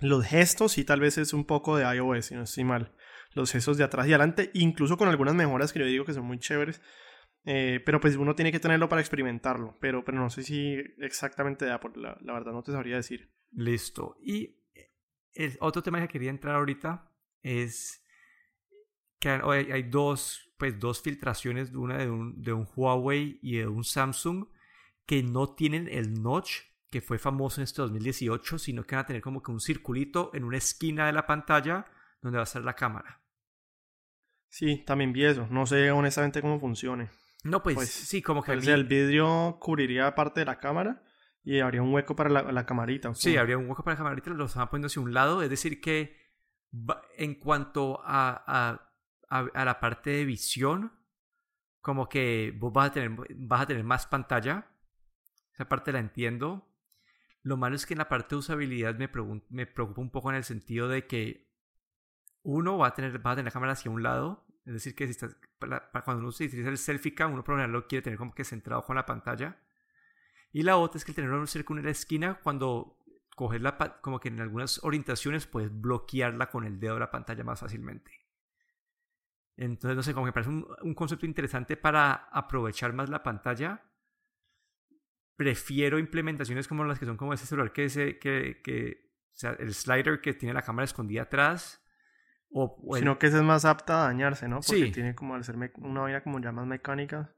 los 0.00 0.24
gestos 0.24 0.72
sí 0.72 0.84
tal 0.84 1.00
vez 1.00 1.18
es 1.18 1.32
un 1.32 1.44
poco 1.44 1.76
de 1.76 1.84
iOS, 1.96 2.26
si 2.26 2.34
no 2.34 2.42
estoy 2.42 2.64
mal. 2.64 2.92
Los 3.34 3.50
gestos 3.50 3.78
de 3.78 3.84
atrás 3.84 4.06
y 4.06 4.10
adelante, 4.10 4.50
incluso 4.52 4.98
con 4.98 5.08
algunas 5.08 5.34
mejoras 5.34 5.72
que 5.72 5.78
yo 5.78 5.86
digo 5.86 6.04
que 6.04 6.12
son 6.12 6.26
muy 6.26 6.38
chéveres. 6.38 6.82
Eh, 7.44 7.80
pero 7.84 8.00
pues 8.00 8.14
uno 8.16 8.36
tiene 8.36 8.52
que 8.52 8.60
tenerlo 8.60 8.88
para 8.88 9.00
experimentarlo. 9.00 9.76
Pero, 9.80 10.04
pero 10.04 10.18
no 10.18 10.28
sé 10.28 10.42
si 10.42 10.76
exactamente 10.98 11.64
da, 11.64 11.80
por 11.80 11.96
la, 11.96 12.18
la 12.20 12.34
verdad 12.34 12.52
no 12.52 12.62
te 12.62 12.72
sabría 12.72 12.96
decir. 12.96 13.32
Listo. 13.50 14.16
Y 14.20 14.61
el 15.34 15.56
otro 15.60 15.82
tema 15.82 16.00
que 16.00 16.08
quería 16.08 16.30
entrar 16.30 16.56
ahorita 16.56 17.10
es 17.42 18.04
que 19.18 19.28
hay, 19.30 19.82
dos, 19.84 20.52
pues, 20.58 20.78
dos 20.78 21.00
filtraciones, 21.00 21.70
una 21.72 21.98
de 21.98 22.10
un, 22.10 22.42
de 22.42 22.52
un 22.52 22.68
Huawei 22.74 23.38
y 23.40 23.58
de 23.58 23.68
un 23.68 23.84
Samsung, 23.84 24.46
que 25.06 25.22
no 25.22 25.54
tienen 25.54 25.88
el 25.88 26.22
notch 26.22 26.62
que 26.90 27.00
fue 27.00 27.18
famoso 27.18 27.60
en 27.60 27.64
este 27.64 27.82
2018, 27.82 28.58
sino 28.58 28.84
que 28.84 28.96
van 28.96 29.04
a 29.04 29.06
tener 29.06 29.22
como 29.22 29.42
que 29.42 29.50
un 29.50 29.60
circulito 29.60 30.30
en 30.34 30.44
una 30.44 30.58
esquina 30.58 31.06
de 31.06 31.12
la 31.12 31.26
pantalla 31.26 31.86
donde 32.20 32.36
va 32.36 32.42
a 32.42 32.44
estar 32.44 32.62
la 32.62 32.74
cámara. 32.74 33.22
Sí, 34.48 34.82
también 34.84 35.12
vi 35.12 35.24
eso. 35.24 35.46
No 35.50 35.66
sé 35.66 35.90
honestamente 35.90 36.42
cómo 36.42 36.60
funcione. 36.60 37.08
No, 37.44 37.62
pues, 37.62 37.76
pues 37.76 37.88
sí, 37.88 38.20
como 38.20 38.42
que... 38.42 38.52
el 38.52 38.84
vidrio 38.84 39.56
cubriría 39.58 40.14
parte 40.14 40.40
de 40.40 40.46
la 40.46 40.58
cámara 40.58 41.02
y 41.44 41.58
habría 41.60 41.82
un 41.82 41.92
hueco 41.92 42.14
para 42.14 42.30
la, 42.30 42.66
camarita. 42.66 43.14
Sí, 43.14 43.36
habría 43.36 43.58
un 43.58 43.68
hueco 43.68 43.82
para 43.82 43.94
la 43.94 44.04
camarita, 44.04 44.30
lo 44.30 44.44
estaban 44.44 44.68
poniendo 44.68 44.86
hacia 44.86 45.02
un 45.02 45.12
lado. 45.12 45.42
Es 45.42 45.50
decir, 45.50 45.80
que 45.80 46.16
en 47.16 47.34
cuanto 47.34 48.00
a, 48.04 48.86
a, 49.28 49.64
la 49.64 49.80
parte 49.80 50.10
de 50.10 50.24
visión, 50.24 50.92
como 51.80 52.08
que 52.08 52.56
vos 52.56 52.72
vas 52.72 52.90
a 52.90 52.92
tener, 52.92 53.18
vas 53.36 53.62
a 53.62 53.66
tener 53.66 53.82
más 53.82 54.06
pantalla. 54.06 54.68
Esa 55.52 55.68
parte 55.68 55.90
la 55.90 55.98
entiendo. 55.98 56.68
Lo 57.42 57.56
malo 57.56 57.74
es 57.74 57.86
que 57.86 57.94
en 57.94 57.98
la 57.98 58.08
parte 58.08 58.36
de 58.36 58.38
usabilidad 58.38 58.94
me, 58.94 59.10
me 59.50 59.66
preocupa 59.66 60.00
un 60.00 60.10
poco 60.10 60.30
en 60.30 60.36
el 60.36 60.44
sentido 60.44 60.88
de 60.88 61.08
que 61.08 61.50
uno 62.42 62.78
va 62.78 62.88
a 62.88 62.94
tener, 62.94 63.24
va 63.24 63.32
a 63.32 63.34
tener 63.34 63.46
la 63.46 63.52
cámara 63.52 63.72
hacia 63.72 63.90
un 63.90 64.04
lado. 64.04 64.46
Es 64.64 64.74
decir, 64.74 64.94
que 64.94 65.06
si 65.06 65.10
estás, 65.10 65.36
para, 65.58 65.90
cuando 66.04 66.22
uno 66.22 66.30
se 66.30 66.44
utiliza 66.44 66.68
el 66.68 66.78
selfie 66.78 67.14
cam, 67.16 67.32
uno 67.32 67.42
por 67.42 67.58
lo 67.68 67.86
quiere 67.88 68.02
tener 68.02 68.16
como 68.16 68.32
que 68.32 68.44
centrado 68.44 68.84
con 68.84 68.94
la 68.94 69.04
pantalla. 69.04 69.58
Y 70.52 70.62
la 70.62 70.76
otra 70.76 70.98
es 70.98 71.04
que 71.04 71.12
el 71.12 71.16
tenerlo 71.16 71.46
cerca 71.46 71.74
de 71.74 71.82
la 71.82 71.90
esquina, 71.90 72.38
cuando 72.42 72.98
coges 73.34 73.60
la 73.62 73.76
como 74.02 74.20
que 74.20 74.28
en 74.28 74.40
algunas 74.40 74.84
orientaciones 74.84 75.46
puedes 75.46 75.72
bloquearla 75.72 76.50
con 76.50 76.64
el 76.64 76.78
dedo 76.78 76.94
de 76.94 77.00
la 77.00 77.10
pantalla 77.10 77.42
más 77.42 77.60
fácilmente. 77.60 78.12
Entonces, 79.56 79.96
no 79.96 80.02
sé, 80.02 80.14
como 80.14 80.26
que 80.26 80.32
parece 80.32 80.50
un, 80.50 80.94
concepto 80.94 81.26
interesante 81.26 81.76
para 81.76 82.12
aprovechar 82.30 82.92
más 82.92 83.08
la 83.08 83.22
pantalla. 83.22 83.82
Prefiero 85.36 85.98
implementaciones 85.98 86.68
como 86.68 86.84
las 86.84 86.98
que 86.98 87.06
son 87.06 87.16
como 87.16 87.32
ese 87.32 87.46
celular 87.46 87.72
que, 87.72 87.86
ese, 87.86 88.18
que, 88.18 88.60
que 88.62 89.12
o 89.32 89.36
sea, 89.36 89.52
el 89.52 89.72
slider 89.74 90.20
que 90.20 90.34
tiene 90.34 90.54
la 90.54 90.62
cámara 90.62 90.84
escondida 90.84 91.22
atrás. 91.22 91.82
O, 92.50 92.76
o 92.84 92.96
el- 92.96 93.00
Sino 93.00 93.18
que 93.18 93.26
esa 93.28 93.38
es 93.38 93.42
más 93.42 93.64
apta 93.64 94.02
a 94.02 94.06
dañarse, 94.08 94.46
¿no? 94.48 94.56
Porque 94.56 94.86
Sí. 94.86 94.92
tiene 94.92 95.14
como 95.14 95.34
al 95.34 95.44
ser 95.44 95.56
una 95.76 96.00
vaina 96.02 96.22
como 96.22 96.38
ya 96.40 96.52
más 96.52 96.66
mecánica, 96.66 97.34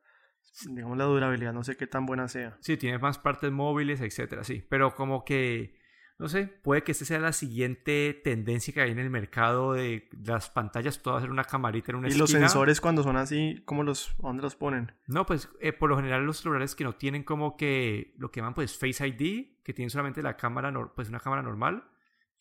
digamos 0.68 0.96
la 0.98 1.04
durabilidad 1.04 1.52
no 1.52 1.64
sé 1.64 1.76
qué 1.76 1.86
tan 1.86 2.06
buena 2.06 2.28
sea. 2.28 2.56
Sí, 2.60 2.76
tiene 2.76 2.98
más 2.98 3.18
partes 3.18 3.50
móviles, 3.50 4.00
etcétera, 4.00 4.44
sí. 4.44 4.64
Pero 4.68 4.94
como 4.94 5.24
que, 5.24 5.78
no 6.18 6.28
sé, 6.28 6.46
puede 6.46 6.82
que 6.84 6.92
esta 6.92 7.04
sea 7.04 7.18
la 7.18 7.32
siguiente 7.32 8.20
tendencia 8.22 8.72
que 8.72 8.80
hay 8.80 8.92
en 8.92 8.98
el 8.98 9.10
mercado 9.10 9.72
de 9.72 10.08
las 10.24 10.50
pantallas, 10.50 11.02
todo 11.02 11.14
va 11.14 11.18
a 11.18 11.22
ser 11.22 11.30
una 11.30 11.44
camarita 11.44 11.90
en 11.92 11.96
una 11.98 12.08
Y 12.08 12.14
los 12.14 12.30
sensores 12.30 12.80
cuando 12.80 13.02
son 13.02 13.16
así, 13.16 13.62
¿cómo 13.64 13.82
los, 13.82 14.10
¿a 14.22 14.28
¿dónde 14.28 14.42
los 14.42 14.54
ponen? 14.56 14.92
No, 15.06 15.26
pues 15.26 15.48
eh, 15.60 15.72
por 15.72 15.90
lo 15.90 15.96
general 15.96 16.24
los 16.24 16.38
celulares 16.38 16.74
que 16.74 16.84
no 16.84 16.94
tienen 16.94 17.24
como 17.24 17.56
que 17.56 18.14
lo 18.18 18.30
que 18.30 18.40
llaman 18.40 18.54
pues 18.54 18.78
Face 18.78 19.06
ID, 19.06 19.62
que 19.64 19.74
tienen 19.74 19.90
solamente 19.90 20.22
la 20.22 20.36
cámara, 20.36 20.72
pues 20.94 21.08
una 21.08 21.20
cámara 21.20 21.42
normal, 21.42 21.84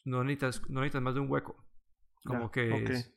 no 0.06 0.24
necesitas, 0.24 0.62
no 0.70 0.82
necesitas 0.82 1.02
más 1.02 1.16
de 1.16 1.22
un 1.22 1.32
hueco. 1.32 1.56
Como 2.26 2.46
Ya, 2.46 2.52
que 2.52 2.84
es- 2.94 3.14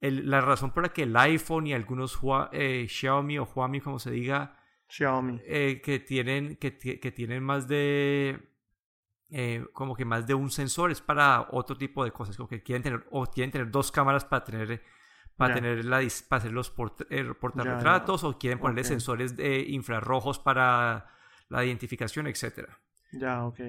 el- 0.00 0.28
la 0.30 0.40
razón 0.40 0.70
por 0.72 0.82
la 0.82 0.92
que 0.92 1.04
el 1.04 1.16
iPhone 1.16 1.66
y 1.66 1.72
algunos 1.74 2.20
Hua- 2.20 2.48
eh, 2.52 2.86
Xiaomi 2.88 3.38
o 3.38 3.44
Huami, 3.44 3.80
como 3.80 3.98
se 3.98 4.10
diga, 4.10 4.58
Xiaomi. 4.88 5.40
eh, 5.44 5.80
que 5.82 5.98
tienen 6.00 6.56
que, 6.56 6.70
ti- 6.72 6.98
que 6.98 7.10
tienen 7.12 7.42
más 7.42 7.66
de 7.68 8.50
eh, 9.30 9.64
como 9.72 9.96
que 9.96 10.04
más 10.04 10.26
de 10.26 10.34
un 10.34 10.50
sensor 10.50 10.90
es 10.92 11.00
para 11.00 11.48
otro 11.50 11.76
tipo 11.76 12.04
de 12.04 12.12
cosas 12.12 12.36
como 12.36 12.48
que 12.48 12.62
quieren 12.62 12.82
tener 12.82 13.06
o 13.10 13.24
quieren 13.26 13.50
tener 13.50 13.70
dos 13.70 13.90
cámaras 13.90 14.24
para 14.24 14.44
tener 14.44 14.82
para 15.36 15.54
tener 15.54 15.84
la 15.86 16.00
para 16.28 16.38
hacer 16.40 16.52
los 16.52 16.70
port- 16.70 17.06
eh, 17.10 17.24
portarretratos 17.40 18.22
o 18.22 18.38
quieren 18.38 18.58
ponerle 18.60 18.84
sensores 18.84 19.34
de 19.36 19.60
infrarrojos 19.60 20.38
para 20.38 21.08
la 21.48 21.64
identificación 21.64 22.26
etcétera 22.28 22.78
Ya, 23.12 23.44
ok. 23.44 23.60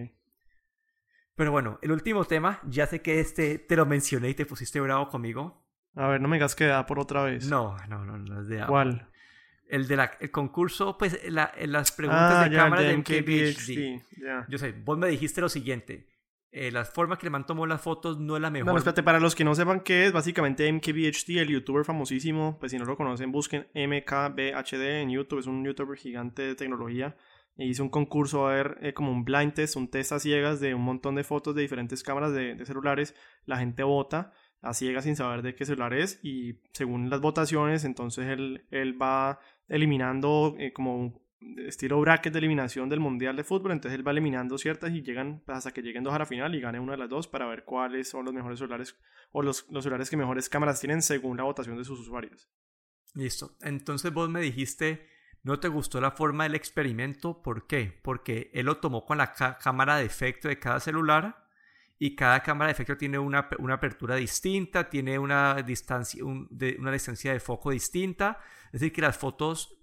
pero 1.36 1.51
bueno 1.51 1.79
el 1.82 1.91
último 1.91 2.25
tema 2.25 2.60
ya 2.67 2.86
sé 2.86 3.01
que 3.01 3.20
este 3.20 3.58
te 3.58 3.75
lo 3.75 3.86
mencioné 3.86 4.29
y 4.29 4.34
te 4.36 4.46
pusiste 4.46 4.79
bravo 4.82 5.08
conmigo 5.10 5.64
A 5.95 6.07
ver, 6.07 6.21
no 6.21 6.27
me 6.27 6.37
digas 6.37 6.55
que 6.55 6.65
da 6.65 6.85
por 6.85 6.99
otra 6.99 7.23
vez. 7.23 7.47
no 7.47 7.77
no 7.89 8.03
no 8.05 8.17
no 8.17 8.41
es 8.41 8.47
de 8.47 8.61
Apple. 8.61 8.71
¿Cuál? 8.71 9.09
el 9.67 9.87
de 9.87 9.95
la 9.95 10.11
el 10.19 10.29
concurso 10.29 10.95
pues 10.97 11.19
la- 11.27 11.51
las 11.65 11.91
preguntas 11.91 12.33
Ah, 12.35 12.43
de 12.49 12.55
ya, 12.55 12.63
cámara 12.63 12.81
de 12.83 12.89
de 12.89 12.97
MKBHD. 12.97 14.01
Ya. 14.23 14.45
Yo 14.47 14.57
sé, 14.59 14.73
vos 14.73 14.97
me 14.97 15.07
dijiste 15.07 15.41
lo 15.41 15.49
siguiente. 15.49 16.07
eh, 16.57 16.71
la 16.71 16.85
forma 16.85 17.17
que 17.17 17.25
le 17.25 17.31
man 17.31 17.45
tomó 17.45 17.65
las 17.67 17.81
fotos 17.81 18.17
no 18.17 18.35
es 18.37 18.41
la 18.41 18.49
mejor. 18.49 18.71
No, 18.71 18.77
espérate, 18.77 19.03
para 19.03 19.19
los 19.19 19.35
que 19.35 19.43
no 19.43 19.53
sepan 19.55 19.81
qué 19.81 20.05
es, 20.05 20.13
básicamente 20.13 20.71
MKBHD, 20.71 21.39
el 21.41 21.49
youtuber 21.49 21.83
famosísimo, 21.83 22.57
pues 22.59 22.71
si 22.71 22.77
no 22.79 22.85
lo 22.85 22.95
conocen, 22.95 23.29
busquen 23.33 23.67
MKBHD 23.73 25.01
en 25.01 25.09
YouTube, 25.09 25.39
es 25.39 25.47
un 25.47 25.65
youtuber 25.65 25.97
gigante 25.97 26.43
de 26.43 26.55
tecnología. 26.55 27.15
E 27.57 27.65
hizo 27.65 27.83
un 27.83 27.89
concurso 27.89 28.47
a 28.47 28.53
ver 28.53 28.77
eh, 28.81 28.93
como 28.93 29.11
un 29.11 29.23
blind 29.25 29.53
test, 29.53 29.75
un 29.77 29.89
test 29.89 30.11
a 30.11 30.19
ciegas 30.19 30.59
de 30.59 30.73
un 30.75 30.81
montón 30.81 31.15
de 31.15 31.23
fotos 31.23 31.55
de 31.55 31.61
diferentes 31.61 32.03
cámaras 32.03 32.33
de, 32.33 32.55
de 32.55 32.65
celulares. 32.65 33.15
La 33.45 33.57
gente 33.57 33.83
vota 33.83 34.31
a 34.65 34.74
ciegas 34.74 35.03
sin 35.03 35.15
saber 35.15 35.41
de 35.43 35.55
qué 35.55 35.65
celular 35.65 35.93
es 35.93 36.19
y 36.24 36.60
según 36.74 37.10
las 37.10 37.22
votaciones, 37.22 37.86
entonces 37.86 38.27
él, 38.27 38.65
él 38.72 39.00
va 39.00 39.39
eliminando 39.67 40.55
eh, 40.57 40.74
como 40.74 41.22
estilo 41.67 42.00
bracket 42.00 42.34
de 42.34 42.39
eliminación 42.39 42.89
del 42.89 43.00
Mundial 43.00 43.36
de 43.36 43.43
Fútbol, 43.43 43.72
entonces 43.72 43.98
él 43.98 44.07
va 44.07 44.12
eliminando 44.12 44.57
ciertas 44.57 44.91
y 44.91 45.03
llegan 45.03 45.43
hasta 45.48 45.72
que 45.72 45.84
lleguen 45.84 46.03
dos 46.03 46.13
a 46.13 46.19
la 46.19 46.25
final 46.25 46.55
y 46.55 46.62
gane 46.62 46.79
una 46.79 46.93
de 46.93 46.98
las 46.98 47.10
dos 47.10 47.27
para 47.27 47.45
ver 47.45 47.63
cuáles 47.63 48.10
son 48.10 48.25
los 48.25 48.34
mejores 48.34 48.57
celulares 48.57 48.98
o 49.31 49.43
los, 49.43 49.69
los 49.69 49.84
celulares 49.84 50.10
que 50.10 50.17
mejores 50.17 50.50
cámaras 50.50 50.79
tienen 50.79 51.03
según 51.03 51.38
la 51.38 51.43
votación 51.43 51.77
de 51.77 51.84
sus 51.84 52.00
usuarios. 52.00 52.50
Listo. 53.13 53.55
Entonces 53.62 54.12
vos 54.12 54.29
me 54.29 54.41
dijiste, 54.41 55.07
no 55.43 55.60
te 55.60 55.67
gustó 55.67 56.01
la 56.01 56.12
forma 56.12 56.45
del 56.45 56.55
experimento. 56.55 57.43
¿Por 57.43 57.67
qué? 57.67 58.00
Porque 58.03 58.50
él 58.53 58.65
lo 58.65 58.77
tomó 58.77 59.05
con 59.05 59.19
la 59.19 59.34
cámara 59.62 59.98
de 59.98 60.05
efecto 60.05 60.48
de 60.48 60.57
cada 60.57 60.79
celular 60.79 61.44
y 61.97 62.15
cada 62.15 62.41
cámara 62.41 62.67
de 62.67 62.73
efecto 62.73 62.97
tiene 62.97 63.17
una, 63.17 63.47
una 63.59 63.75
apertura 63.75 64.15
distinta, 64.15 64.89
tiene 64.89 65.17
una 65.17 65.55
distancia, 65.63 66.23
un- 66.25 66.47
de- 66.51 66.75
una 66.79 66.91
distancia 66.91 67.31
de 67.33 67.39
foco 67.39 67.71
distinta. 67.71 68.39
Es 68.67 68.81
decir, 68.81 68.91
que 68.91 69.01
las 69.01 69.17
fotos 69.17 69.77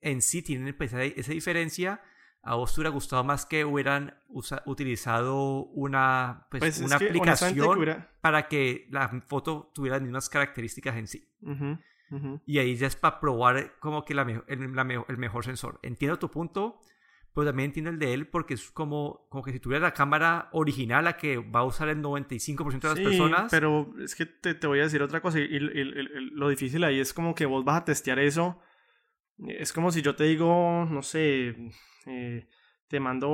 en 0.00 0.22
sí 0.22 0.42
tienen 0.42 0.76
pues, 0.76 0.92
esa, 0.92 1.32
diferencia. 1.32 2.00
A 2.42 2.54
vos 2.54 2.72
te 2.72 2.80
hubiera 2.80 2.90
gustado 2.90 3.24
más 3.24 3.44
que 3.46 3.64
hubieran 3.64 4.16
usa- 4.28 4.62
utilizado 4.66 5.64
una, 5.66 6.46
pues, 6.50 6.60
Pues 6.60 6.78
es 6.78 6.86
una 6.86 6.96
aplicación 6.96 7.54
que 7.54 7.62
hubiera- 7.62 8.10
para 8.20 8.46
que 8.48 8.86
la 8.90 9.08
foto 9.26 9.70
tuviera 9.74 9.96
las 9.96 10.02
mismas 10.04 10.28
características 10.28 10.96
en 10.96 11.08
sí. 11.08 11.28
Ujú, 11.42 11.78
ujú. 12.12 12.40
Y 12.46 12.58
ahí 12.58 12.76
ya 12.76 12.86
es 12.86 12.94
para 12.96 13.18
probar 13.20 13.78
como 13.80 14.04
que 14.04 14.14
la 14.14 14.22
el, 14.46 14.72
la 14.74 15.04
el 15.08 15.18
mejor 15.18 15.44
sensor. 15.44 15.80
Entiendo 15.82 16.18
tu 16.20 16.30
punto, 16.30 16.78
pero 17.34 17.46
también 17.46 17.68
entiendo 17.70 17.90
el 17.90 17.98
de 17.98 18.14
él 18.14 18.26
porque 18.28 18.54
es 18.54 18.70
como, 18.70 19.26
como 19.28 19.44
que 19.44 19.52
si 19.52 19.60
tuviera 19.60 19.84
la 19.86 19.94
cámara 19.94 20.48
original, 20.52 21.04
la 21.04 21.16
que 21.16 21.36
va 21.38 21.60
a 21.60 21.64
usar 21.64 21.88
el 21.88 22.00
95% 22.02 22.88
de 22.88 22.94
las 22.94 22.98
Sí, 23.00 23.04
personas. 23.04 23.50
pero 23.50 23.94
es 24.02 24.14
que 24.14 24.26
te, 24.26 24.54
te 24.54 24.66
voy 24.66 24.80
a 24.80 24.84
decir 24.84 25.02
otra 25.02 25.20
cosa 25.20 25.38
y, 25.38 25.42
y- 25.44 25.56
y- 25.56 26.30
lo 26.32 26.48
difícil 26.48 26.82
ahí 26.84 26.98
es 27.00 27.12
como 27.14 27.34
que 27.34 27.46
vos 27.46 27.64
vas 27.64 27.82
a 27.82 27.84
testear 27.84 28.18
eso. 28.18 28.58
Es 29.46 29.72
como 29.72 29.92
si 29.92 30.02
yo 30.02 30.16
te 30.16 30.24
digo, 30.24 30.84
no 30.90 31.02
sé, 31.02 31.54
eh, 32.06 32.48
te 32.88 32.98
mando 32.98 33.28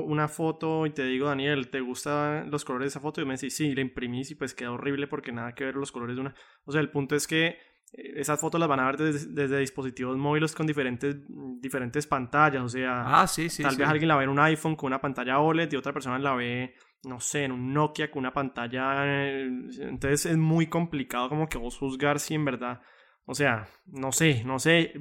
una 0.00 0.26
foto 0.28 0.86
y 0.86 0.90
te 0.90 1.04
digo, 1.04 1.26
Daniel, 1.26 1.68
¿te 1.68 1.80
gustan 1.80 2.50
los 2.50 2.64
colores 2.64 2.86
de 2.86 2.88
esa 2.90 3.00
foto? 3.00 3.20
Y 3.20 3.26
me 3.26 3.34
decís, 3.34 3.54
sí, 3.56 3.74
la 3.74 3.82
imprimís 3.82 4.30
y 4.30 4.36
pues 4.36 4.54
queda 4.54 4.70
horrible 4.72 5.06
porque 5.06 5.32
nada 5.32 5.54
que 5.54 5.64
ver 5.64 5.74
los 5.74 5.92
colores 5.92 6.16
de 6.16 6.22
una... 6.22 6.34
O 6.64 6.72
sea, 6.72 6.80
el 6.80 6.90
punto 6.90 7.14
es 7.14 7.26
que 7.26 7.58
esas 7.92 8.40
fotos 8.40 8.60
las 8.60 8.68
van 8.68 8.80
a 8.80 8.86
ver 8.86 8.96
desde, 8.96 9.32
desde 9.32 9.58
dispositivos 9.58 10.16
móviles 10.16 10.54
con 10.54 10.66
diferentes, 10.66 11.16
diferentes 11.60 12.06
pantallas. 12.06 12.62
O 12.62 12.68
sea, 12.68 13.20
ah, 13.22 13.26
sí, 13.26 13.48
sí. 13.48 13.62
Tal 13.62 13.72
sí. 13.72 13.78
vez 13.78 13.88
alguien 13.88 14.08
la 14.08 14.16
ve 14.16 14.24
en 14.24 14.30
un 14.30 14.38
iPhone 14.38 14.76
con 14.76 14.88
una 14.88 15.00
pantalla 15.00 15.40
OLED 15.40 15.72
y 15.72 15.76
otra 15.76 15.92
persona 15.92 16.18
la 16.18 16.34
ve, 16.34 16.74
no 17.04 17.20
sé, 17.20 17.44
en 17.44 17.52
un 17.52 17.72
Nokia 17.72 18.10
con 18.10 18.20
una 18.20 18.32
pantalla. 18.32 19.04
eh, 19.04 19.50
Entonces 19.80 20.26
es 20.26 20.36
muy 20.36 20.66
complicado 20.66 21.28
como 21.28 21.48
que 21.48 21.58
vos 21.58 21.76
juzgar 21.78 22.20
si 22.20 22.34
en 22.34 22.44
verdad. 22.44 22.80
O 23.24 23.34
sea, 23.34 23.68
no 23.86 24.12
sé, 24.12 24.44
no 24.44 24.58
sé. 24.58 24.92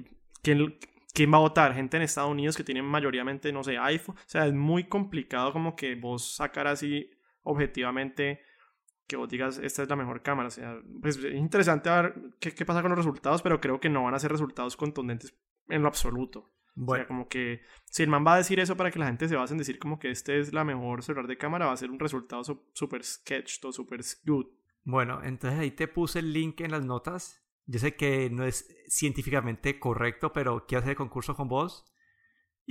¿Quién, 0.42 0.78
quién 1.14 1.32
va 1.32 1.38
a 1.38 1.42
votar? 1.42 1.74
Gente 1.76 1.98
en 1.98 2.04
Estados 2.04 2.32
Unidos 2.32 2.58
que 2.58 2.64
tienen 2.64 2.86
mayoritariamente, 2.86 3.52
no 3.52 3.64
sé, 3.64 3.78
iPhone. 3.78 4.16
O 4.18 4.30
sea, 4.30 4.48
es 4.48 4.54
muy 4.54 4.86
complicado 4.86 5.54
como 5.54 5.76
que 5.76 5.96
vos 5.96 6.36
sacar 6.36 6.68
así 6.68 7.10
objetivamente 7.44 8.42
que 9.10 9.18
vos 9.18 9.28
digas, 9.30 9.58
esta 9.60 9.84
es 9.84 9.90
la 9.90 9.98
mejor 9.98 10.22
cámara. 10.24 10.48
O 10.48 10.52
sea, 10.52 10.80
pues 11.02 11.18
es 11.18 11.34
interesante 11.36 11.90
ver 11.90 12.16
qué, 12.40 12.54
qué 12.56 12.66
pasa 12.66 12.82
con 12.82 12.92
los 12.92 12.98
resultados, 13.00 13.42
pero 13.42 13.60
creo 13.60 13.82
que 13.82 13.90
no 13.90 14.04
van 14.04 14.14
a 14.16 14.20
ser 14.20 14.32
resultados 14.32 14.78
contundentes 14.78 15.36
en 15.68 15.82
lo 15.82 15.90
absoluto. 15.90 16.54
O 16.86 16.86
Bueno, 16.86 16.96
sea, 16.96 17.08
como 17.08 17.28
que 17.28 17.62
si 17.86 18.04
el 18.04 18.10
man 18.10 18.26
va 18.26 18.36
a 18.36 18.38
decir 18.38 18.60
eso 18.60 18.78
para 18.78 18.92
que 18.92 19.00
la 19.00 19.08
gente 19.08 19.28
se 19.28 19.36
base 19.36 19.54
en 19.54 19.58
decir 19.58 19.80
como 19.80 20.00
que 20.00 20.12
este 20.12 20.40
es 20.40 20.54
la 20.54 20.64
mejor 20.64 21.04
celular 21.04 21.28
de 21.28 21.38
cámara, 21.38 21.66
va 21.68 21.74
a 21.74 21.78
ser 21.78 21.92
un 21.92 22.00
resultado 22.00 22.44
su- 22.46 22.64
super 22.74 23.04
sketched 23.04 23.66
o 23.66 23.72
super 23.74 24.02
good. 24.26 24.48
bueno, 24.84 25.22
entonces 25.24 25.60
ahí 25.60 25.72
te 25.72 25.88
puse 25.88 26.20
el 26.20 26.34
link 26.34 26.62
en 26.62 26.72
las 26.72 26.84
notas. 26.86 27.44
Yo 27.66 27.80
sé 27.80 27.96
que 27.96 28.30
no 28.32 28.44
es 28.46 28.68
científicamente 28.88 29.80
correcto, 29.80 30.34
pero 30.34 30.66
quiero 30.66 30.80
hacer 30.80 30.92
el 30.92 30.98
concurso 30.98 31.36
con 31.36 31.48
vos 31.48 31.86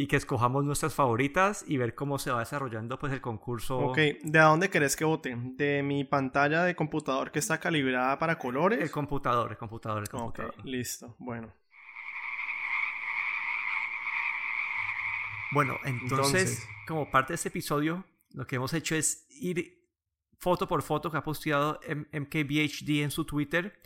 y 0.00 0.06
que 0.06 0.14
escojamos 0.14 0.64
nuestras 0.64 0.94
favoritas 0.94 1.64
y 1.66 1.76
ver 1.76 1.96
cómo 1.96 2.20
se 2.20 2.30
va 2.30 2.38
desarrollando 2.38 3.00
pues 3.00 3.12
el 3.12 3.20
concurso. 3.20 3.78
Ok, 3.78 3.98
¿de 4.22 4.38
a 4.38 4.44
dónde 4.44 4.70
querés 4.70 4.94
que 4.94 5.04
vote? 5.04 5.34
¿De 5.36 5.82
mi 5.82 6.04
pantalla 6.04 6.62
de 6.62 6.76
computador 6.76 7.32
que 7.32 7.40
está 7.40 7.58
calibrada 7.58 8.16
para 8.16 8.38
colores? 8.38 8.80
El 8.80 8.92
computador, 8.92 9.50
el 9.50 9.56
computador, 9.58 9.98
el 9.98 10.04
Ok, 10.04 10.10
computador. 10.12 10.54
listo, 10.64 11.16
bueno. 11.18 11.52
Bueno, 15.50 15.78
entonces, 15.84 16.10
Entonces. 16.60 16.68
como 16.86 17.10
parte 17.10 17.32
de 17.32 17.34
este 17.34 17.48
episodio, 17.48 18.04
lo 18.34 18.46
que 18.46 18.54
hemos 18.54 18.72
hecho 18.74 18.94
es 18.94 19.26
ir 19.30 19.84
foto 20.38 20.68
por 20.68 20.82
foto 20.82 21.10
que 21.10 21.16
ha 21.16 21.24
posteado 21.24 21.80
MKBHD 22.12 23.02
en 23.02 23.10
su 23.10 23.24
Twitter 23.24 23.80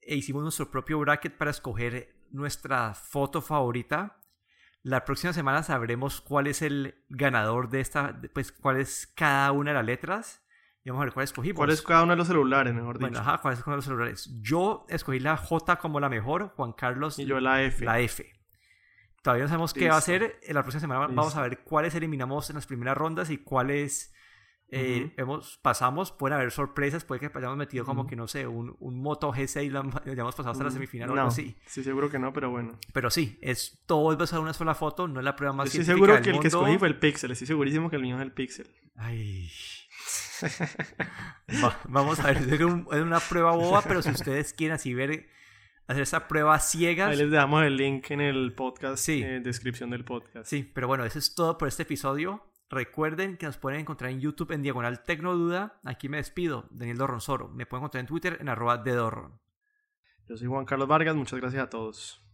e 0.00 0.16
hicimos 0.16 0.42
nuestro 0.42 0.68
propio 0.68 0.98
bracket 0.98 1.36
para 1.36 1.52
escoger 1.52 2.16
nuestra 2.32 2.92
foto 2.94 3.40
favorita. 3.40 4.20
La 4.84 5.06
próxima 5.06 5.32
semana 5.32 5.62
sabremos 5.62 6.20
cuál 6.20 6.46
es 6.46 6.60
el 6.60 7.02
ganador 7.08 7.70
de 7.70 7.80
esta, 7.80 8.20
pues 8.34 8.52
cuál 8.52 8.76
es 8.76 9.10
cada 9.16 9.50
una 9.50 9.70
de 9.70 9.76
las 9.76 9.86
letras 9.86 10.44
y 10.84 10.90
vamos 10.90 11.00
a 11.00 11.06
ver 11.06 11.14
cuál 11.14 11.24
escogimos. 11.24 11.56
¿Cuál 11.56 11.70
es 11.70 11.80
cada 11.80 12.02
uno 12.02 12.12
de 12.12 12.18
los 12.18 12.26
celulares, 12.26 12.74
mejor 12.74 12.98
dicho? 12.98 13.08
Bueno, 13.08 13.18
ajá, 13.18 13.38
cuál 13.38 13.54
es 13.54 13.60
uno 13.60 13.72
de 13.72 13.76
los 13.76 13.84
celulares. 13.86 14.30
Yo 14.42 14.84
escogí 14.90 15.20
la 15.20 15.38
J 15.38 15.76
como 15.76 16.00
la 16.00 16.10
mejor, 16.10 16.52
Juan 16.56 16.74
Carlos 16.74 17.18
y 17.18 17.24
yo 17.24 17.40
la 17.40 17.62
F. 17.62 17.82
la 17.82 17.98
F. 17.98 18.30
Todavía 19.22 19.44
no 19.44 19.48
sabemos 19.48 19.72
qué 19.72 19.88
va 19.88 19.96
a 19.96 20.02
ser. 20.02 20.38
En 20.42 20.54
la 20.54 20.62
próxima 20.62 20.82
semana 20.82 21.06
vamos 21.06 21.34
a 21.34 21.40
ver 21.40 21.60
cuáles 21.60 21.94
eliminamos 21.94 22.50
en 22.50 22.56
las 22.56 22.66
primeras 22.66 22.94
rondas 22.94 23.30
y 23.30 23.38
cuáles 23.38 24.12
eh, 24.70 25.12
hemos, 25.16 25.58
pasamos. 25.62 26.10
Pueden 26.10 26.36
haber 26.36 26.50
sorpresas, 26.50 27.04
puede 27.04 27.20
que 27.20 27.30
hayamos 27.38 27.56
metido 27.56 27.84
como 27.84 28.06
que, 28.06 28.16
no 28.16 28.26
sé, 28.26 28.46
un, 28.46 28.76
un 28.80 29.00
Moto 29.00 29.32
G6 29.32 29.70
lo 29.70 29.80
han- 29.80 29.90
lo 30.04 30.12
hayamos 30.12 30.34
pasado 30.34 30.50
hasta 30.52 30.64
la 30.64 30.70
Mm, 30.70 30.72
semifinal 30.72 31.10
o 31.10 31.14
no, 31.14 31.20
algo 31.20 31.32
así. 31.32 31.56
Sí, 31.66 31.84
seguro 31.84 32.10
que 32.10 32.18
no, 32.18 32.32
pero 32.32 32.50
bueno. 32.50 32.78
Pero 32.92 33.10
sí, 33.10 33.38
es 33.40 33.82
todo 33.86 34.10
es 34.12 34.18
basado 34.18 34.40
en 34.40 34.44
una 34.44 34.54
sola 34.54 34.74
foto, 34.74 35.06
no 35.06 35.20
es 35.20 35.24
la 35.24 35.36
prueba 35.36 35.52
más 35.54 35.66
Estoy 35.66 35.84
científica 35.84 35.94
seguro 35.96 36.14
del 36.14 36.22
que 36.24 36.30
el 36.30 36.40
que 36.40 36.48
escogí 36.48 36.78
fue 36.78 36.88
el 36.88 36.98
Pixel. 36.98 37.30
Estoy 37.30 37.46
segurísimo 37.46 37.88
que 37.90 37.96
el 37.96 38.02
mío 38.02 38.16
es 38.16 38.22
el 38.22 38.32
Pixel. 38.32 38.68
Ay. 38.96 39.50
Va- 41.62 41.78
vamos 41.88 42.18
a 42.20 42.26
ver, 42.32 42.38
es 42.38 42.60
un- 42.60 42.86
es 42.92 43.00
una 43.00 43.20
prueba 43.20 43.52
boba, 43.52 43.82
pero 43.82 44.02
si 44.02 44.10
ustedes 44.10 44.52
quieren 44.52 44.74
así 44.74 44.94
ver, 44.94 45.28
hacer 45.86 46.02
esa 46.02 46.26
prueba 46.28 46.58
ciegas, 46.58 47.10
Ahí 47.10 47.16
les 47.16 47.30
dejamos 47.30 47.62
el 47.64 47.76
link 47.76 48.10
en 48.10 48.20
el 48.20 48.52
podcast, 48.54 49.04
Sí. 49.04 49.22
eh, 49.22 49.40
descripción 49.40 49.90
del 49.90 50.04
podcast. 50.04 50.48
Sí, 50.48 50.68
pero 50.74 50.88
bueno, 50.88 51.04
eso 51.04 51.18
es 51.18 51.34
todo 51.34 51.56
por 51.58 51.68
este 51.68 51.82
episodio. 51.84 52.44
Recuerden 52.70 53.36
que 53.36 53.46
nos 53.46 53.58
pueden 53.58 53.80
encontrar 53.80 54.10
en 54.10 54.20
YouTube 54.20 54.52
en 54.52 54.62
Diagonal 54.62 55.04
Tecnoduda. 55.04 55.80
Aquí 55.84 56.08
me 56.08 56.16
despido, 56.16 56.66
Daniel 56.70 56.98
Dorronsoro. 56.98 57.48
Me 57.48 57.66
pueden 57.66 57.82
encontrar 57.82 58.00
en 58.00 58.06
Twitter 58.06 58.38
en 58.40 58.48
arroba 58.48 58.78
de 58.78 58.92
Dorron. 58.92 59.40
Yo 60.26 60.36
soy 60.36 60.48
Juan 60.48 60.64
Carlos 60.64 60.88
Vargas, 60.88 61.14
muchas 61.14 61.38
gracias 61.38 61.62
a 61.62 61.70
todos. 61.70 62.24